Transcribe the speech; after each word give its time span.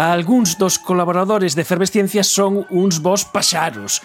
Alguns 0.00 0.16
algúns 0.16 0.50
dos 0.56 0.78
colaboradores 0.78 1.52
de 1.52 1.60
Efervesciencia 1.60 2.24
son 2.24 2.64
uns 2.72 3.04
vos 3.04 3.28
paxaros 3.28 4.00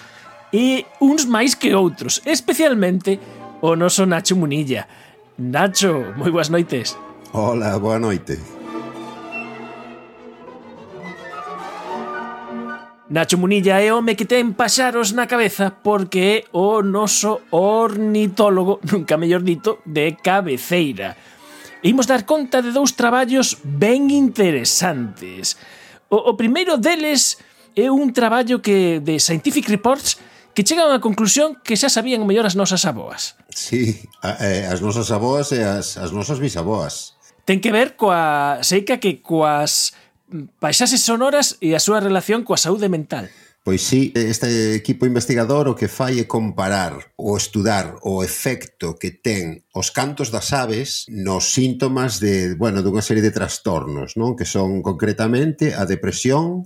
e 0.52 0.84
uns 1.00 1.24
máis 1.24 1.56
que 1.56 1.72
outros, 1.72 2.20
especialmente 2.28 3.16
o 3.64 3.80
noso 3.80 4.04
Nacho 4.04 4.36
Munilla. 4.36 4.92
Nacho, 5.40 6.12
moi 6.20 6.36
boas 6.36 6.52
noites. 6.52 7.00
Hola, 7.32 7.80
boa 7.80 7.96
noite. 7.96 8.36
Nacho 13.08 13.40
Munilla 13.40 13.80
é 13.80 13.88
home 13.88 14.20
que 14.20 14.28
ten 14.28 14.52
paxaros 14.52 15.16
na 15.16 15.32
cabeza 15.32 15.80
porque 15.80 16.20
é 16.20 16.38
o 16.52 16.84
noso 16.84 17.48
ornitólogo, 17.56 18.84
nunca 18.92 19.16
mellor 19.16 19.48
dito, 19.48 19.80
de 19.88 20.20
cabeceira. 20.20 21.16
Imos 21.88 22.04
dar 22.04 22.28
conta 22.28 22.60
de 22.60 22.76
dous 22.76 23.00
traballos 23.00 23.64
ben 23.64 24.12
interesantes. 24.12 25.56
O, 26.10 26.32
o 26.32 26.34
primeiro 26.38 26.78
deles 26.78 27.38
é 27.76 27.92
un 27.92 28.14
traballo 28.14 28.62
que 28.62 29.02
de 29.04 29.20
Scientific 29.20 29.68
Reports 29.68 30.18
que 30.56 30.64
chega 30.64 30.88
a 30.88 30.90
unha 30.90 31.04
conclusión 31.04 31.60
que 31.60 31.76
xa 31.76 31.92
sabían 31.92 32.24
mellor 32.24 32.48
as 32.48 32.56
nosas 32.56 32.88
aboas. 32.88 33.36
Sí, 33.52 34.08
a, 34.24 34.40
eh, 34.40 34.64
as 34.72 34.80
nosas 34.80 35.12
aboas 35.12 35.52
e 35.52 35.60
as, 35.60 36.00
as 36.00 36.16
nosas 36.16 36.40
bisaboas. 36.40 37.20
Ten 37.44 37.60
que 37.60 37.76
ver 37.76 38.00
coa 38.00 38.64
seica 38.64 38.98
que 38.98 39.20
coas 39.20 39.92
mm, 40.32 40.56
paisaxes 40.64 41.04
sonoras 41.04 41.60
e 41.60 41.76
a 41.76 41.84
súa 41.84 42.00
relación 42.00 42.48
coa 42.48 42.56
saúde 42.56 42.88
mental. 42.88 43.28
Pois 43.66 43.82
sí, 43.82 44.14
este 44.14 44.76
equipo 44.76 45.08
investigador 45.08 45.66
o 45.66 45.74
que 45.74 45.90
fai 45.90 46.22
é 46.22 46.30
comparar 46.30 47.18
ou 47.18 47.34
estudar 47.34 47.98
o 48.06 48.22
efecto 48.22 48.94
que 48.94 49.10
ten 49.10 49.66
os 49.74 49.90
cantos 49.90 50.30
das 50.30 50.54
aves 50.54 51.10
nos 51.10 51.50
síntomas 51.50 52.22
de, 52.22 52.54
bueno, 52.54 52.86
dunha 52.86 53.02
serie 53.02 53.26
de 53.26 53.34
trastornos, 53.34 54.22
non? 54.22 54.38
Que 54.38 54.46
son 54.46 54.86
concretamente 54.86 55.74
a 55.74 55.90
depresión, 55.90 56.62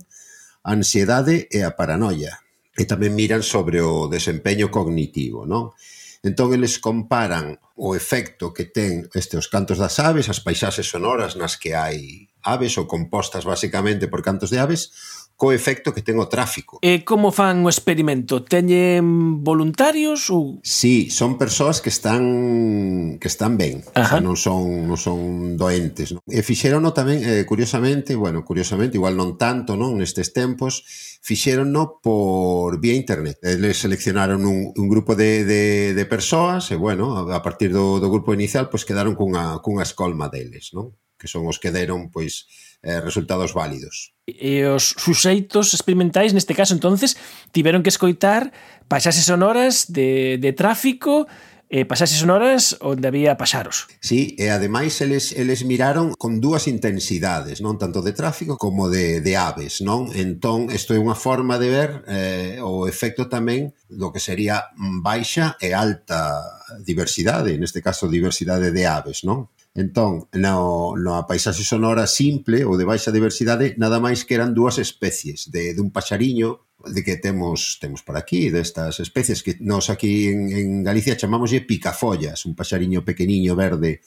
a 0.60 0.76
ansiedade 0.76 1.48
e 1.48 1.64
a 1.64 1.72
paranoia. 1.72 2.44
E 2.76 2.84
tamén 2.84 3.16
miran 3.16 3.40
sobre 3.40 3.80
o 3.80 4.04
desempeño 4.04 4.68
cognitivo, 4.68 5.48
non? 5.48 5.72
Entón, 6.20 6.52
eles 6.52 6.76
comparan 6.84 7.56
o 7.80 7.96
efecto 7.96 8.52
que 8.52 8.68
ten 8.68 9.08
este 9.16 9.40
os 9.40 9.48
cantos 9.48 9.80
das 9.80 9.96
aves, 10.04 10.28
as 10.28 10.44
paisaxes 10.44 10.92
sonoras 10.92 11.32
nas 11.32 11.56
que 11.56 11.72
hai 11.72 12.28
aves 12.44 12.76
ou 12.76 12.84
compostas 12.84 13.48
basicamente 13.48 14.04
por 14.04 14.20
cantos 14.20 14.52
de 14.52 14.60
aves, 14.60 14.92
co 15.40 15.56
efecto 15.56 15.96
que 15.96 16.04
ten 16.04 16.20
o 16.20 16.28
tráfico. 16.28 16.76
E 16.84 17.00
como 17.00 17.32
fan 17.32 17.64
o 17.64 17.72
experimento? 17.72 18.44
Teñen 18.44 19.40
voluntarios 19.40 20.28
ou 20.28 20.60
Si, 20.60 21.08
sí, 21.08 21.16
son 21.16 21.40
persoas 21.40 21.80
que 21.80 21.88
están 21.88 23.16
que 23.16 23.32
están 23.32 23.56
ben, 23.56 23.80
Ajá. 23.96 24.20
o 24.20 24.20
sea, 24.20 24.20
non 24.20 24.36
son 24.36 24.84
non 24.84 25.00
son 25.00 25.56
doentes, 25.56 26.12
non? 26.12 26.20
E 26.28 26.44
fixérono 26.44 26.92
tamén 26.92 27.24
eh, 27.24 27.48
curiosamente, 27.48 28.12
bueno, 28.20 28.44
curiosamente 28.44 29.00
igual 29.00 29.16
non 29.16 29.40
tanto, 29.40 29.80
non, 29.80 29.96
nestes 29.96 30.36
tempos, 30.36 30.84
fixérono 31.24 32.04
por 32.04 32.76
vía 32.76 32.92
internet. 32.92 33.40
Eh, 33.40 33.56
Eles 33.56 33.80
seleccionaron 33.80 34.44
un, 34.44 34.76
un 34.76 34.86
grupo 34.92 35.16
de, 35.16 35.48
de, 35.48 35.94
de 35.96 36.04
persoas 36.04 36.68
e, 36.68 36.76
bueno, 36.76 37.32
a 37.32 37.40
partir 37.40 37.72
do, 37.72 37.96
do 37.96 38.12
grupo 38.12 38.36
inicial, 38.36 38.68
pois 38.68 38.84
pues, 38.84 38.92
quedaron 38.92 39.16
cunha, 39.16 39.56
cunha 39.64 39.88
escolma 39.88 40.28
deles, 40.28 40.76
non? 40.76 40.92
Que 41.16 41.32
son 41.32 41.48
os 41.48 41.56
que 41.56 41.72
deron, 41.72 42.12
pois, 42.12 42.44
pues, 42.44 42.69
eh, 42.82 43.00
resultados 43.00 43.52
válidos. 43.52 44.12
E 44.26 44.62
os 44.64 44.94
suxeitos 44.96 45.74
experimentais, 45.74 46.32
neste 46.32 46.54
caso, 46.54 46.72
entonces, 46.72 47.18
tiveron 47.52 47.82
que 47.82 47.92
escoitar 47.92 48.52
pasaxes 48.88 49.26
sonoras 49.26 49.90
de, 49.90 50.38
de 50.38 50.50
tráfico 50.52 51.26
e 51.70 51.86
pasaxes 51.86 52.18
sonoras 52.18 52.74
onde 52.82 53.06
había 53.06 53.38
paxaros. 53.38 53.86
Sí, 54.02 54.34
e 54.34 54.50
ademais 54.50 54.98
eles, 54.98 55.30
eles 55.30 55.62
miraron 55.62 56.18
con 56.18 56.42
dúas 56.42 56.66
intensidades, 56.66 57.62
non 57.62 57.78
tanto 57.78 58.02
de 58.02 58.10
tráfico 58.10 58.58
como 58.58 58.90
de, 58.90 59.22
de 59.22 59.38
aves, 59.38 59.78
non? 59.78 60.10
Entón, 60.10 60.66
isto 60.74 60.90
é 60.94 60.98
unha 60.98 61.14
forma 61.14 61.62
de 61.62 61.68
ver 61.70 61.90
eh, 62.10 62.58
o 62.58 62.90
efecto 62.90 63.30
tamén 63.30 63.70
do 63.86 64.10
que 64.10 64.18
sería 64.18 64.74
baixa 64.98 65.54
e 65.62 65.70
alta 65.70 66.42
diversidade, 66.82 67.54
neste 67.54 67.78
caso 67.78 68.10
diversidade 68.10 68.74
de 68.74 68.84
aves, 68.90 69.22
non? 69.22 69.46
Entón, 69.74 70.26
no, 70.34 70.98
na 70.98 71.22
paisaxe 71.30 71.62
sonora 71.62 72.10
simple 72.10 72.66
ou 72.66 72.74
de 72.74 72.82
baixa 72.82 73.14
diversidade, 73.14 73.78
nada 73.78 74.02
máis 74.02 74.26
que 74.26 74.34
eran 74.34 74.50
dúas 74.50 74.82
especies, 74.82 75.46
de, 75.46 75.78
de 75.78 75.80
un 75.80 75.94
paxariño 75.94 76.66
de 76.90 77.06
que 77.06 77.22
temos 77.22 77.78
temos 77.78 78.02
por 78.02 78.18
aquí, 78.18 78.50
destas 78.50 78.98
especies 78.98 79.46
que 79.46 79.62
nos 79.62 79.86
aquí 79.86 80.26
en, 80.26 80.50
en 80.50 80.68
Galicia 80.82 81.14
chamámoslle 81.14 81.62
picafollas, 81.62 82.50
un 82.50 82.58
paxariño 82.58 83.06
pequeniño 83.06 83.54
verde 83.54 84.02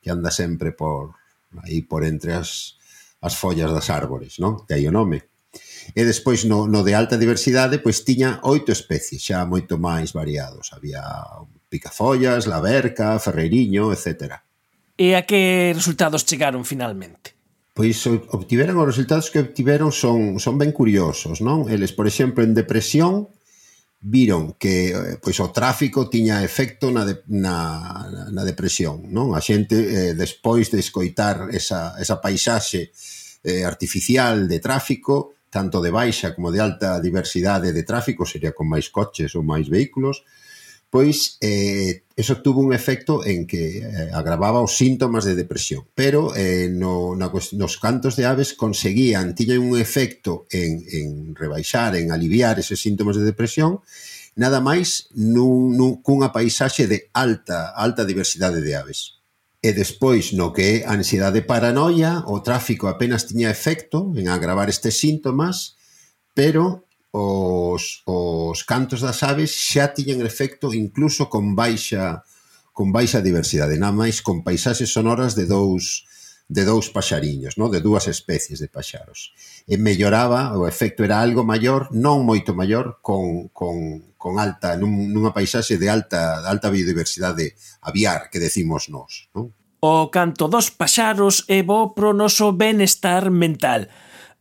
que 0.00 0.08
anda 0.08 0.32
sempre 0.32 0.72
por 0.72 1.12
aí 1.60 1.84
por 1.84 2.08
entre 2.08 2.32
as, 2.32 2.80
as 3.20 3.36
follas 3.36 3.68
das 3.68 3.92
árbores, 3.92 4.40
non? 4.40 4.64
Que 4.64 4.80
hai 4.80 4.88
o 4.88 4.96
nome. 4.96 5.28
E 5.92 6.08
despois 6.08 6.48
no, 6.48 6.64
no 6.64 6.80
de 6.80 6.96
alta 6.96 7.20
diversidade 7.20 7.84
pois 7.84 8.00
tiña 8.00 8.40
oito 8.48 8.72
especies, 8.72 9.20
xa 9.20 9.44
moito 9.44 9.76
máis 9.76 10.16
variados. 10.16 10.72
Había 10.72 11.04
picafollas, 11.68 12.48
laverca, 12.48 13.20
ferreiriño, 13.20 13.92
etcétera 13.92 14.40
e 14.96 15.16
a 15.16 15.24
que 15.24 15.72
resultados 15.74 16.24
chegaron 16.24 16.64
finalmente? 16.64 17.34
Pois 17.72 18.04
obtiveron 18.06 18.76
os 18.76 18.88
resultados 18.88 19.32
que 19.32 19.40
obtiveron 19.40 19.92
son, 19.92 20.36
son 20.36 20.60
ben 20.60 20.76
curiosos, 20.76 21.40
non? 21.40 21.64
Eles, 21.72 21.96
por 21.96 22.04
exemplo, 22.04 22.44
en 22.44 22.52
depresión 22.52 23.32
viron 24.02 24.58
que 24.58 24.90
eh, 24.90 25.16
pois 25.22 25.38
o 25.38 25.54
tráfico 25.54 26.10
tiña 26.10 26.42
efecto 26.42 26.90
na, 26.90 27.06
de, 27.06 27.22
na, 27.30 28.28
na 28.34 28.42
depresión, 28.42 29.08
non? 29.08 29.32
A 29.32 29.40
xente 29.40 29.78
eh, 29.78 30.12
despois 30.12 30.68
de 30.68 30.82
escoitar 30.82 31.48
esa, 31.54 31.96
esa 31.96 32.20
paisaxe 32.20 32.90
eh, 33.46 33.62
artificial 33.64 34.50
de 34.50 34.58
tráfico, 34.58 35.38
tanto 35.48 35.80
de 35.80 35.94
baixa 35.94 36.34
como 36.34 36.50
de 36.50 36.60
alta 36.60 36.98
diversidade 36.98 37.72
de 37.72 37.86
tráfico, 37.86 38.26
sería 38.26 38.52
con 38.52 38.66
máis 38.68 38.90
coches 38.90 39.32
ou 39.38 39.46
máis 39.46 39.70
vehículos, 39.70 40.26
pois 40.92 41.38
eh, 41.40 42.04
eso 42.16 42.42
tuvo 42.42 42.60
un 42.60 42.74
efecto 42.74 43.24
en 43.24 43.46
que 43.46 43.78
eh, 43.78 44.10
agravaba 44.12 44.60
os 44.60 44.76
síntomas 44.76 45.24
de 45.24 45.34
depresión. 45.34 45.88
Pero 45.96 46.36
eh, 46.36 46.68
no, 46.68 47.16
na, 47.16 47.32
nos 47.32 47.80
cantos 47.80 48.12
de 48.12 48.28
aves 48.28 48.52
conseguían, 48.52 49.32
tiñan 49.32 49.64
un 49.64 49.80
efecto 49.80 50.44
en, 50.52 50.84
en 50.92 51.32
rebaixar, 51.32 51.96
en 51.96 52.12
aliviar 52.12 52.60
eses 52.60 52.76
síntomas 52.76 53.16
de 53.16 53.24
depresión, 53.24 53.80
nada 54.36 54.60
máis 54.60 55.08
nun, 55.16 55.80
nun, 55.80 56.04
cunha 56.04 56.28
paisaxe 56.28 56.84
de 56.84 57.08
alta, 57.16 57.72
alta 57.72 58.04
diversidade 58.04 58.60
de 58.60 58.76
aves. 58.76 59.16
E 59.64 59.72
despois, 59.72 60.36
no 60.36 60.52
que 60.52 60.84
é 60.84 60.92
ansiedade 60.92 61.40
paranoia, 61.40 62.20
o 62.28 62.44
tráfico 62.44 62.92
apenas 62.92 63.24
tiña 63.24 63.48
efecto 63.48 64.12
en 64.12 64.28
agravar 64.28 64.68
estes 64.68 65.00
síntomas, 65.00 65.80
pero 66.36 66.84
os, 67.12 68.02
os 68.08 68.64
cantos 68.64 69.04
das 69.04 69.20
aves 69.22 69.52
xa 69.52 69.92
tiñan 69.92 70.24
efecto 70.24 70.72
incluso 70.72 71.28
con 71.28 71.52
baixa 71.52 72.24
con 72.72 72.88
baixa 72.88 73.20
diversidade, 73.20 73.76
nada 73.76 73.92
máis 73.92 74.24
con 74.24 74.40
paisaxes 74.40 74.88
sonoras 74.88 75.36
de 75.36 75.44
dous 75.44 76.08
de 76.48 76.64
dous 76.64 76.90
paxariños, 76.90 77.56
no? 77.56 77.68
de 77.68 77.80
dúas 77.80 78.08
especies 78.08 78.60
de 78.60 78.68
paxaros. 78.68 79.32
E 79.64 79.80
melloraba, 79.80 80.52
o 80.56 80.68
efecto 80.68 81.00
era 81.00 81.24
algo 81.24 81.48
maior, 81.48 81.88
non 81.96 82.28
moito 82.28 82.52
maior, 82.52 83.00
con, 83.00 83.48
con, 83.56 84.12
con 84.20 84.36
alta, 84.36 84.76
nun, 84.76 85.12
nunha 85.12 85.32
paisaxe 85.32 85.80
de 85.80 85.88
alta, 85.88 86.44
de 86.44 86.48
alta 86.52 86.68
biodiversidade 86.68 87.56
aviar, 87.80 88.28
que 88.28 88.36
decimos 88.36 88.92
nós. 88.92 89.32
Non? 89.32 89.52
O 89.80 90.12
canto 90.12 90.46
dos 90.46 90.68
paxaros 90.68 91.48
é 91.48 91.64
bo 91.64 91.96
pro 91.96 92.12
noso 92.12 92.52
benestar 92.52 93.32
mental 93.32 93.88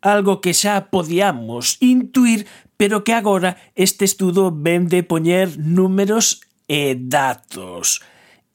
algo 0.02 0.42
que 0.42 0.54
xa 0.54 0.90
podíamos 0.90 1.78
intuir, 1.80 2.50
pero 2.78 3.06
que 3.06 3.14
agora 3.14 3.58
este 3.78 4.06
estudo 4.06 4.50
ven 4.50 4.90
de 4.90 5.06
poñer 5.06 5.58
números 5.58 6.42
e 6.66 6.98
datos. 6.98 8.02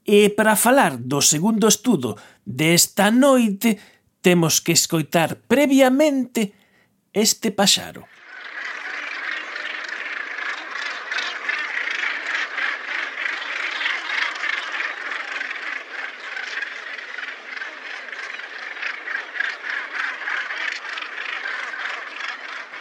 E 0.06 0.30
para 0.30 0.58
falar 0.58 0.98
do 0.98 1.22
segundo 1.22 1.66
estudo 1.70 2.18
desta 2.42 3.10
noite, 3.14 3.78
temos 4.22 4.58
que 4.58 4.74
escoitar 4.74 5.38
previamente 5.46 6.54
este 7.14 7.54
paxaro. 7.54 8.06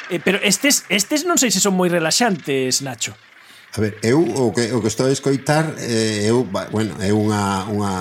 Eh, 0.10 0.22
pero 0.24 0.38
estes, 0.42 0.86
estes 0.90 1.26
non 1.26 1.42
sei 1.42 1.50
se 1.50 1.62
son 1.62 1.74
moi 1.74 1.90
relaxantes, 1.90 2.86
Nacho. 2.86 3.18
A 3.76 3.82
ver, 3.84 4.00
eu 4.06 4.24
o 4.24 4.56
que, 4.56 4.72
o 4.72 4.80
que 4.80 4.88
estou 4.88 5.10
a 5.10 5.12
escoitar 5.12 5.76
eh, 5.84 6.32
eu, 6.32 6.48
bueno, 6.48 6.96
é 7.04 7.12
unha, 7.12 7.68
unha 7.68 7.92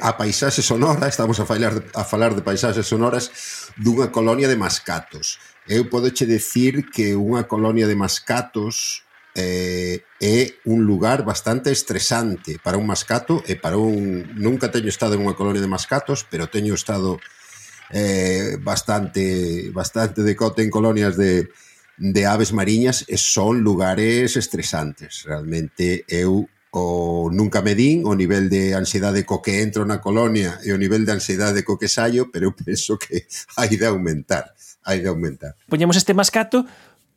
a 0.00 0.12
paisaxe 0.14 0.62
sonora, 0.62 1.08
estamos 1.08 1.40
a 1.40 1.46
falar, 1.46 1.74
a 1.94 2.04
falar 2.04 2.34
de 2.34 2.42
paisaxes 2.42 2.86
sonoras 2.86 3.32
dunha 3.80 4.12
colonia 4.12 4.46
de 4.46 4.60
mascatos. 4.60 5.40
Eu 5.66 5.88
podo 5.88 6.12
che 6.12 6.26
decir 6.26 6.90
que 6.90 7.14
unha 7.16 7.48
colonia 7.48 7.88
de 7.88 7.96
mascatos 7.96 9.06
eh, 9.34 10.04
é 10.20 10.60
un 10.68 10.84
lugar 10.84 11.24
bastante 11.24 11.72
estresante 11.72 12.60
para 12.60 12.76
un 12.76 12.86
mascato 12.86 13.40
e 13.48 13.56
para 13.56 13.80
un... 13.80 14.28
Nunca 14.36 14.68
teño 14.68 14.92
estado 14.92 15.16
en 15.16 15.24
unha 15.24 15.38
colonia 15.38 15.64
de 15.64 15.70
mascatos, 15.70 16.28
pero 16.28 16.52
teño 16.52 16.76
estado 16.76 17.18
eh, 17.92 18.56
bastante, 18.60 19.70
bastante 19.70 20.22
decote 20.22 20.62
en 20.62 20.70
colonias 20.70 21.16
de, 21.16 21.50
de 21.98 22.26
aves 22.26 22.52
mariñas 22.52 23.04
e 23.06 23.20
son 23.20 23.60
lugares 23.60 24.36
estresantes. 24.36 25.28
Realmente 25.28 26.04
eu 26.08 26.48
o 26.72 27.28
nunca 27.28 27.60
medín 27.60 28.08
o 28.08 28.16
nivel 28.16 28.48
de 28.48 28.72
ansiedade 28.72 29.28
co 29.28 29.44
que 29.44 29.60
entro 29.60 29.84
na 29.84 30.00
colonia 30.00 30.56
e 30.64 30.72
o 30.72 30.80
nivel 30.80 31.04
de 31.04 31.12
ansiedade 31.12 31.60
co 31.68 31.76
que 31.76 31.86
saio, 31.86 32.32
pero 32.32 32.48
eu 32.48 32.56
penso 32.56 32.96
que 32.96 33.28
hai 33.60 33.76
de 33.76 33.84
aumentar, 33.84 34.56
hai 34.88 35.04
de 35.04 35.12
aumentar. 35.12 35.52
Poñemos 35.68 36.00
este 36.00 36.16
mascato 36.16 36.64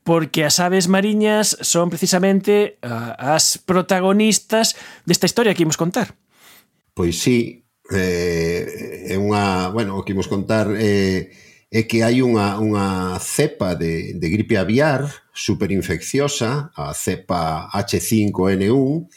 porque 0.04 0.46
as 0.46 0.60
aves 0.60 0.92
mariñas 0.92 1.58
son 1.64 1.90
precisamente 1.90 2.78
uh, 2.84 3.16
as 3.18 3.58
protagonistas 3.58 4.78
desta 5.08 5.26
historia 5.26 5.56
que 5.56 5.64
imos 5.64 5.80
contar. 5.80 6.14
Pois 6.94 7.18
sí, 7.24 7.65
eh, 7.92 9.12
é 9.12 9.18
unha, 9.18 9.70
bueno, 9.70 9.98
o 9.98 10.04
que 10.04 10.14
imos 10.14 10.30
contar 10.32 10.72
eh, 10.74 11.30
é 11.70 11.82
que 11.84 12.02
hai 12.02 12.24
unha, 12.24 12.58
unha 12.58 13.18
cepa 13.20 13.76
de, 13.76 14.16
de 14.16 14.28
gripe 14.30 14.58
aviar 14.58 15.06
superinfecciosa, 15.36 16.72
a 16.74 16.94
cepa 16.96 17.70
H5N1, 17.74 19.10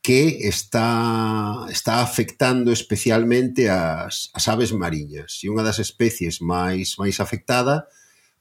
que 0.00 0.48
está, 0.48 1.66
está 1.68 2.00
afectando 2.00 2.72
especialmente 2.72 3.68
as, 3.68 4.30
as 4.32 4.48
aves 4.48 4.72
mariñas. 4.72 5.42
E 5.44 5.50
unha 5.52 5.66
das 5.66 5.82
especies 5.82 6.40
máis 6.40 6.96
máis 6.96 7.20
afectada 7.20 7.88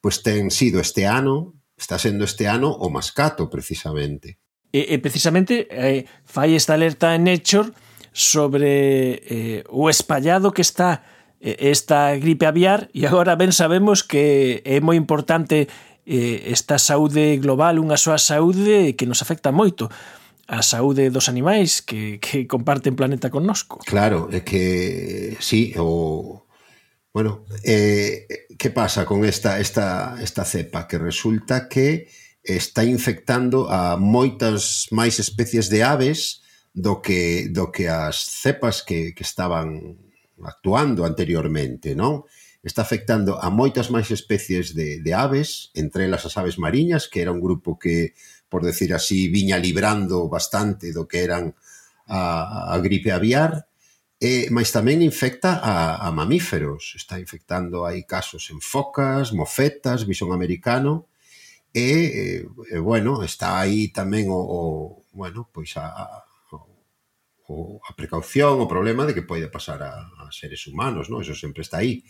pois 0.01 0.21
ten 0.23 0.51
sido 0.51 0.79
este 0.79 1.05
ano, 1.05 1.53
está 1.77 1.99
sendo 1.99 2.23
este 2.23 2.47
ano 2.47 2.71
o 2.71 2.89
mascato, 2.89 3.49
precisamente. 3.49 4.37
E, 4.71 4.93
e 4.93 4.95
precisamente 4.99 5.67
eh, 5.71 6.05
fai 6.23 6.55
esta 6.55 6.75
alerta 6.75 7.15
en 7.15 7.27
Nature 7.27 7.71
sobre 8.17 9.21
eh, 9.29 9.63
o 9.69 9.93
espallado 9.93 10.49
que 10.49 10.65
está 10.65 11.05
eh, 11.39 11.69
esta 11.69 12.17
gripe 12.17 12.49
aviar 12.49 12.89
e 12.89 13.05
agora 13.05 13.37
ben 13.37 13.53
sabemos 13.53 14.01
que 14.01 14.65
é 14.65 14.81
moi 14.81 14.97
importante 14.97 15.69
eh, 16.01 16.49
esta 16.49 16.81
saúde 16.81 17.37
global, 17.37 17.77
unha 17.77 17.93
súa 17.93 18.17
saúde 18.17 18.97
que 18.97 19.05
nos 19.05 19.21
afecta 19.21 19.53
moito 19.53 19.93
a 20.49 20.65
saúde 20.65 21.13
dos 21.13 21.29
animais 21.29 21.85
que, 21.85 22.17
que 22.17 22.49
comparten 22.49 22.97
planeta 22.97 23.29
connosco. 23.29 23.85
Claro, 23.85 24.33
é 24.33 24.41
que 24.41 25.37
sí, 25.37 25.77
o 25.77 26.49
bueno, 27.13 27.45
eh, 27.61 28.49
que 28.57 28.73
pasa 28.73 29.05
con 29.05 29.29
esta, 29.29 29.61
esta, 29.61 30.17
esta 30.17 30.41
cepa? 30.41 30.89
Que 30.89 30.97
resulta 30.97 31.69
que 31.69 32.09
está 32.41 32.81
infectando 32.81 33.69
a 33.69 33.93
moitas 33.93 34.89
máis 34.89 35.21
especies 35.21 35.69
de 35.69 35.85
aves 35.85 36.41
do 36.77 37.01
que 37.01 37.49
do 37.49 37.73
que 37.73 37.89
as 37.89 38.21
cepas 38.21 38.85
que, 38.85 39.17
que 39.17 39.25
estaban 39.25 39.97
actuando 40.45 41.09
anteriormente, 41.09 41.97
non? 41.97 42.21
Está 42.61 42.85
afectando 42.85 43.41
a 43.41 43.49
moitas 43.49 43.89
máis 43.89 44.13
especies 44.13 44.77
de, 44.77 45.01
de 45.01 45.11
aves, 45.17 45.73
entre 45.73 46.05
elas 46.05 46.29
as 46.29 46.37
aves 46.37 46.61
mariñas, 46.61 47.09
que 47.09 47.25
era 47.25 47.33
un 47.33 47.41
grupo 47.41 47.81
que, 47.81 48.13
por 48.45 48.61
decir 48.61 48.93
así, 48.93 49.25
viña 49.25 49.57
librando 49.57 50.29
bastante 50.29 50.93
do 50.93 51.09
que 51.09 51.25
eran 51.25 51.57
a, 52.05 52.69
a 52.69 52.77
gripe 52.77 53.09
aviar, 53.09 53.65
e, 54.21 54.45
mas 54.53 54.69
tamén 54.69 55.01
infecta 55.01 55.57
a, 55.57 56.05
a 56.05 56.13
mamíferos. 56.13 56.93
Está 56.93 57.17
infectando 57.17 57.89
aí 57.89 58.05
casos 58.05 58.53
en 58.53 58.61
focas, 58.61 59.33
mofetas, 59.33 60.05
bisón 60.05 60.29
americano, 60.29 61.09
e, 61.73 62.45
e 62.69 62.77
bueno, 62.77 63.25
está 63.25 63.57
aí 63.57 63.89
tamén 63.89 64.29
o, 64.29 64.37
o 64.37 64.61
bueno, 65.17 65.49
pois 65.49 65.73
a, 65.81 65.89
a 65.89 66.05
o 67.47 67.79
a 67.87 67.95
precaución, 67.95 68.59
o 68.59 68.67
problema 68.67 69.07
de 69.07 69.15
que 69.15 69.23
poida 69.23 69.47
pasar 69.47 69.79
a, 69.81 69.95
a 70.19 70.31
seres 70.35 70.67
humanos, 70.67 71.07
non? 71.07 71.23
Eso 71.23 71.33
sempre 71.33 71.63
está 71.63 71.79
aí. 71.79 72.03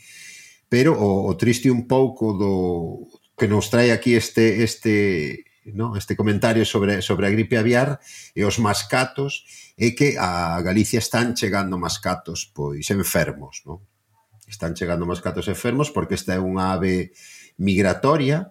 Pero 0.68 0.98
o, 0.98 1.30
o 1.30 1.34
triste 1.38 1.70
un 1.70 1.86
pouco 1.86 2.34
do 2.34 3.06
que 3.38 3.46
nos 3.48 3.70
trae 3.70 3.94
aquí 3.94 4.18
este 4.18 4.66
este 4.66 5.46
no? 5.78 5.96
este 5.96 6.18
comentario 6.18 6.66
sobre 6.66 7.06
sobre 7.06 7.30
a 7.30 7.34
gripe 7.34 7.56
aviar 7.56 8.02
e 8.34 8.42
os 8.42 8.58
mascatos 8.58 9.46
é 9.78 9.94
que 9.94 10.18
a 10.18 10.58
Galicia 10.66 10.98
están 10.98 11.38
chegando 11.38 11.78
mascatos 11.78 12.50
pois 12.50 12.90
enfermos, 12.90 13.62
¿no? 13.62 13.86
Están 14.50 14.74
chegando 14.74 15.06
mascatos 15.06 15.46
enfermos 15.46 15.94
porque 15.94 16.18
esta 16.18 16.34
é 16.34 16.42
unha 16.42 16.74
ave 16.74 17.14
migratoria, 17.62 18.50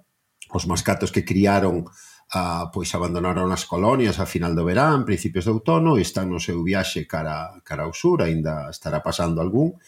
os 0.54 0.70
mascatos 0.70 1.10
que 1.10 1.26
criaron 1.26 1.90
a, 2.30 2.70
pois 2.74 2.90
abandonaron 2.94 3.52
as 3.54 3.68
colonias 3.68 4.18
a 4.18 4.26
final 4.26 4.54
do 4.54 4.66
verán, 4.66 5.06
principios 5.06 5.46
de 5.46 5.54
outono, 5.54 5.94
e 5.98 6.02
están 6.02 6.26
no 6.30 6.42
seu 6.42 6.58
viaxe 6.66 7.06
cara, 7.06 7.62
cara 7.62 7.86
ao 7.86 7.94
sur, 7.94 8.22
aínda 8.22 8.66
estará 8.70 8.98
pasando 9.04 9.38
algún, 9.38 9.78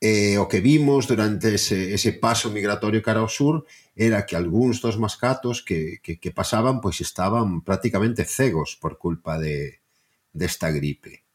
e 0.00 0.40
o 0.40 0.48
que 0.48 0.64
vimos 0.64 1.04
durante 1.04 1.60
ese, 1.60 1.92
ese 1.92 2.16
paso 2.16 2.48
migratorio 2.48 3.04
cara 3.04 3.20
ao 3.20 3.28
sur 3.28 3.68
era 3.92 4.24
que 4.24 4.32
algúns 4.32 4.80
dos 4.80 4.96
mascatos 4.96 5.60
que, 5.60 6.00
que, 6.00 6.16
que 6.16 6.32
pasaban 6.32 6.80
pois 6.80 7.04
estaban 7.04 7.60
prácticamente 7.60 8.24
cegos 8.24 8.80
por 8.80 8.96
culpa 8.96 9.36
de, 9.36 9.84
desta 10.32 10.72
gripe. 10.72 11.28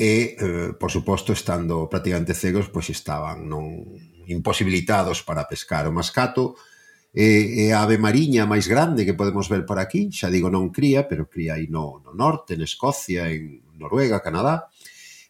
E, 0.00 0.38
eh, 0.40 0.72
por 0.80 0.88
suposto, 0.88 1.36
estando 1.36 1.84
prácticamente 1.90 2.32
cegos, 2.32 2.72
pois 2.72 2.88
estaban 2.88 3.44
non 3.44 3.84
imposibilitados 4.24 5.20
para 5.20 5.44
pescar. 5.44 5.84
O 5.84 5.92
mascato 5.92 6.56
e, 7.12 7.68
e 7.68 7.72
a 7.72 7.82
ave 7.82 7.96
mariña 7.96 8.44
máis 8.44 8.68
grande 8.68 9.08
que 9.08 9.16
podemos 9.16 9.48
ver 9.48 9.64
por 9.64 9.80
aquí, 9.80 10.12
xa 10.12 10.28
digo 10.28 10.52
non 10.52 10.68
cría, 10.68 11.08
pero 11.08 11.28
cría 11.28 11.56
aí 11.56 11.66
no, 11.68 12.00
no 12.04 12.12
norte, 12.12 12.54
en 12.54 12.62
Escocia, 12.62 13.32
en 13.32 13.64
Noruega, 13.80 14.20
Canadá, 14.20 14.68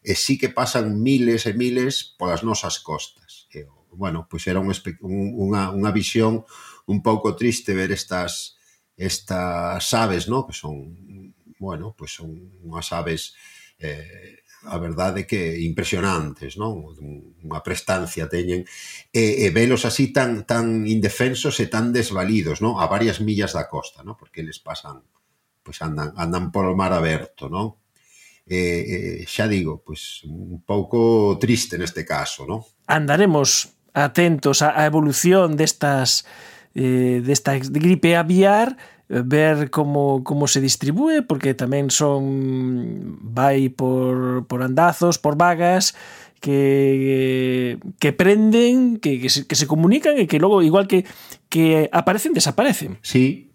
e 0.03 0.15
sí 0.19 0.39
que 0.39 0.51
pasan 0.51 0.99
miles 0.99 1.47
e 1.47 1.55
miles 1.55 2.19
polas 2.19 2.43
nosas 2.43 2.81
costas. 2.83 3.47
E, 3.55 3.67
bueno, 3.95 4.27
pois 4.31 4.47
era 4.47 4.59
un, 4.59 4.71
unha, 4.71 5.71
unha 5.71 5.93
visión 5.95 6.43
un 6.89 6.99
pouco 7.03 7.37
triste 7.37 7.75
ver 7.75 7.93
estas 7.93 8.59
estas 8.99 9.95
aves, 9.95 10.29
no? 10.29 10.45
que 10.45 10.53
son, 10.53 11.33
bueno, 11.59 11.95
pois 11.97 12.11
son 12.11 12.35
unhas 12.67 12.91
aves 12.91 13.39
eh, 13.79 14.43
a 14.67 14.79
verdade 14.79 15.27
que 15.27 15.61
impresionantes, 15.63 16.59
non? 16.59 16.83
Unha 17.47 17.61
prestancia 17.63 18.27
teñen 18.27 18.67
e, 19.15 19.47
e 19.47 19.55
velos 19.55 19.87
así 19.87 20.11
tan 20.11 20.43
tan 20.43 20.83
indefensos 20.83 21.63
e 21.63 21.71
tan 21.71 21.95
desvalidos, 21.95 22.59
non? 22.59 22.83
A 22.83 22.91
varias 22.91 23.23
millas 23.23 23.55
da 23.55 23.71
costa, 23.71 24.03
non? 24.03 24.19
Porque 24.19 24.43
eles 24.43 24.59
pasan 24.59 25.07
pois 25.63 25.79
andan 25.79 26.11
andan 26.19 26.51
polo 26.51 26.75
mar 26.75 26.91
aberto, 26.91 27.47
non? 27.47 27.79
Eh, 28.49 29.23
eh, 29.23 29.29
xa 29.29 29.47
digo, 29.47 29.85
pois 29.85 30.25
un 30.27 30.65
pouco 30.67 31.37
triste 31.39 31.79
neste 31.79 32.03
caso, 32.03 32.43
non? 32.43 32.65
Andaremos 32.91 33.71
atentos 33.95 34.65
á 34.65 34.75
evolución 34.83 35.55
destas 35.55 36.27
eh, 36.75 37.23
desta 37.23 37.55
gripe 37.59 38.19
aviar 38.19 38.75
ver 39.09 39.71
como, 39.71 40.23
como 40.23 40.47
se 40.47 40.61
distribúe 40.61 41.25
porque 41.25 41.57
tamén 41.57 41.89
son 41.89 43.19
vai 43.25 43.73
por, 43.73 44.45
por 44.45 44.61
andazos, 44.61 45.17
por 45.17 45.41
vagas 45.41 45.97
que, 46.41 47.79
que 47.99 48.13
prenden, 48.13 49.01
que, 49.01 49.19
que, 49.21 49.29
se, 49.33 49.67
comunican 49.67 50.21
e 50.21 50.29
que 50.29 50.39
logo 50.39 50.61
igual 50.61 50.87
que, 50.87 51.09
que 51.49 51.89
aparecen, 51.91 52.37
desaparecen. 52.37 53.01
Sí, 53.03 53.49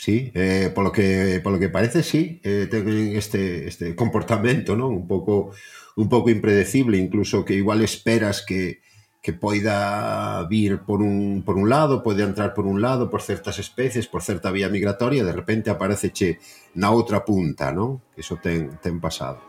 Sí, 0.00 0.32
eh, 0.32 0.72
polo 0.72 0.92
que 0.92 1.42
polo 1.44 1.58
que 1.58 1.68
parece 1.68 2.00
sí, 2.00 2.40
eh, 2.40 2.72
ten 2.72 2.88
este 3.20 3.68
este 3.68 3.92
comportamento, 3.92 4.72
non? 4.72 4.96
Un 4.96 5.04
pouco 5.04 5.52
un 6.00 6.08
pouco 6.08 6.32
impredecible, 6.32 6.96
incluso 6.96 7.44
que 7.44 7.52
igual 7.52 7.84
esperas 7.84 8.40
que 8.40 8.80
que 9.20 9.32
poida 9.36 10.42
vir 10.48 10.80
por 10.80 11.02
un, 11.02 11.42
por 11.44 11.56
un 11.60 11.68
lado, 11.68 12.02
pode 12.02 12.24
entrar 12.24 12.54
por 12.54 12.64
un 12.64 12.80
lado, 12.80 13.10
por 13.12 13.20
certas 13.20 13.58
especies, 13.58 14.08
por 14.08 14.22
certa 14.22 14.50
vía 14.50 14.72
migratoria, 14.72 15.24
de 15.24 15.32
repente 15.32 15.68
apareceche 15.68 16.40
na 16.80 16.88
outra 16.88 17.20
punta, 17.20 17.68
non? 17.68 18.00
Que 18.16 18.24
iso 18.24 18.40
ten, 18.40 18.80
ten 18.80 18.96
pasado. 18.96 19.44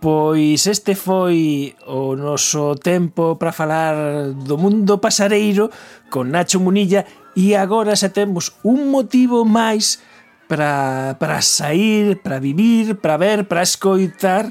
Pois 0.00 0.64
este 0.64 0.96
foi 0.96 1.76
o 1.84 2.16
noso 2.16 2.72
tempo 2.80 3.36
para 3.36 3.52
falar 3.52 4.32
do 4.32 4.56
mundo 4.56 4.96
pasareiro 4.96 5.68
con 6.08 6.32
Nacho 6.32 6.56
Munilla 6.56 7.04
e 7.36 7.52
agora 7.52 7.92
xa 7.92 8.08
temos 8.08 8.56
un 8.64 8.88
motivo 8.88 9.44
máis 9.44 10.00
para, 10.48 11.20
para 11.20 11.44
sair, 11.44 12.24
para 12.24 12.40
vivir, 12.40 12.96
para 12.96 13.20
ver, 13.20 13.44
para 13.44 13.60
escoitar 13.60 14.48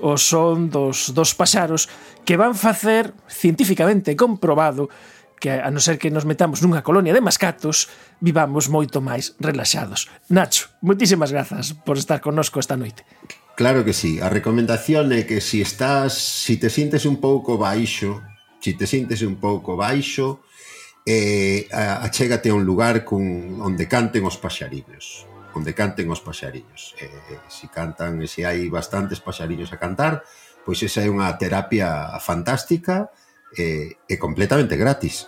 o 0.00 0.16
son 0.16 0.72
dos, 0.72 1.12
dos 1.12 1.36
paxaros 1.36 1.92
que 2.28 2.36
van 2.36 2.52
facer 2.54 3.14
científicamente 3.26 4.12
comprobado 4.14 4.90
que 5.40 5.48
a 5.48 5.72
non 5.72 5.80
ser 5.80 5.96
que 5.96 6.12
nos 6.12 6.28
metamos 6.28 6.60
nunha 6.60 6.84
colonia 6.84 7.16
de 7.16 7.24
mascatos, 7.24 7.88
vivamos 8.20 8.68
moito 8.68 9.00
máis 9.00 9.32
relaxados. 9.40 10.12
Nacho, 10.28 10.68
moitísimas 10.84 11.32
grazas 11.32 11.72
por 11.72 11.96
estar 11.96 12.20
connosco 12.20 12.60
esta 12.60 12.76
noite. 12.76 13.08
Claro 13.56 13.80
que 13.80 13.96
sí. 13.96 14.20
A 14.20 14.28
recomendación 14.28 15.08
é 15.16 15.24
que 15.24 15.40
si 15.40 15.64
estás, 15.64 16.20
si 16.20 16.60
te 16.60 16.68
sientes 16.68 17.08
un 17.08 17.16
pouco 17.16 17.56
baixo, 17.56 18.20
si 18.60 18.76
te 18.76 18.84
sientes 18.84 19.24
un 19.24 19.40
pouco 19.40 19.80
baixo, 19.80 20.44
eh, 21.08 21.64
achégate 21.72 22.52
a 22.52 22.58
un 22.60 22.68
lugar 22.68 23.08
cun, 23.08 23.56
onde 23.64 23.88
canten 23.88 24.28
os 24.28 24.36
paxariños 24.36 25.24
onde 25.58 25.74
canten 25.74 26.06
os 26.06 26.22
paxariños. 26.22 26.94
Eh, 27.02 27.10
si 27.50 27.66
cantan, 27.66 28.22
se 28.30 28.46
hai 28.46 28.70
bastantes 28.70 29.18
paxariños 29.18 29.72
a 29.74 29.80
cantar, 29.80 30.22
pois 30.68 30.84
esa 30.84 31.00
é 31.00 31.08
unha 31.08 31.32
terapia 31.40 32.12
fantástica 32.20 33.08
e, 33.56 33.96
e 34.04 34.14
completamente 34.20 34.76
gratis. 34.76 35.24